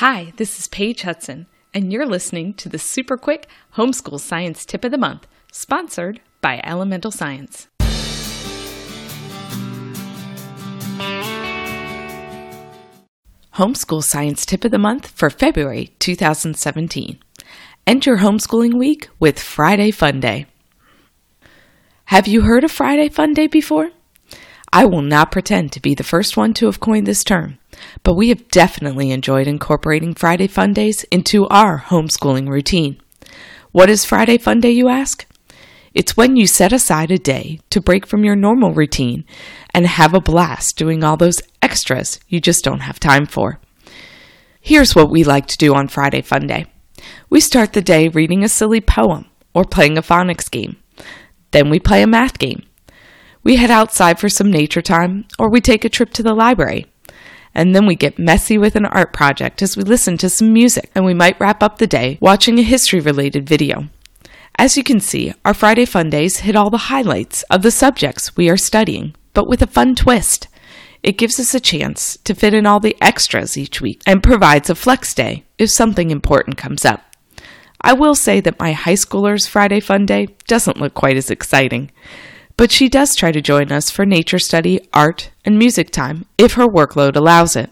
[0.00, 4.84] Hi, this is Paige Hudson, and you're listening to the super quick homeschool science tip
[4.84, 7.68] of the month, sponsored by Elemental Science.
[13.54, 17.18] Homeschool Science Tip of the Month for February 2017.
[17.86, 20.44] End your homeschooling week with Friday Fun Day.
[22.04, 23.92] Have you heard of Friday Fun Day before?
[24.70, 27.56] I will not pretend to be the first one to have coined this term,
[28.02, 33.00] but we have definitely enjoyed incorporating Friday Fun Days into our homeschooling routine.
[33.72, 35.26] What is Friday Fun Day, you ask?
[35.94, 39.24] It's when you set aside a day to break from your normal routine
[39.72, 43.60] and have a blast doing all those extras you just don't have time for.
[44.60, 46.66] Here's what we like to do on Friday Fun Day
[47.30, 50.76] we start the day reading a silly poem or playing a phonics game.
[51.50, 52.66] Then we play a math game.
[53.42, 56.86] We head outside for some nature time or we take a trip to the library.
[57.56, 60.90] And then we get messy with an art project as we listen to some music,
[60.94, 63.88] and we might wrap up the day watching a history related video.
[64.58, 68.36] As you can see, our Friday Fun Days hit all the highlights of the subjects
[68.36, 70.48] we are studying, but with a fun twist.
[71.02, 74.68] It gives us a chance to fit in all the extras each week and provides
[74.68, 77.16] a flex day if something important comes up.
[77.80, 81.90] I will say that my high schooler's Friday Fun Day doesn't look quite as exciting,
[82.56, 86.54] but she does try to join us for nature study, art, and music time if
[86.54, 87.70] her workload allows it.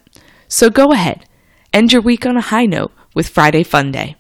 [0.49, 1.27] So go ahead,
[1.73, 4.17] end your week on a high note with Friday Fun Day.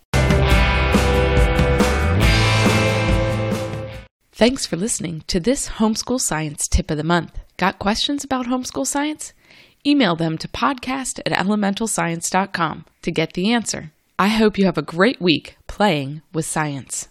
[4.32, 7.38] Thanks for listening to this Homeschool Science Tip of the Month.
[7.56, 9.32] Got questions about homeschool science?
[9.86, 13.92] Email them to podcast at elementalscience.com to get the answer.
[14.18, 17.08] I hope you have a great week playing with science.